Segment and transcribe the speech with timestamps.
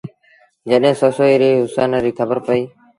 [0.69, 2.67] جڏهيݩ سسئيٚ ري هُسن ريٚ کبرپئيٚ۔